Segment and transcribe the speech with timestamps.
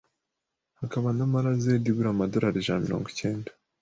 [0.79, 3.49] hakaba na Mara Z igura amadorari ijana na mirongo icyenda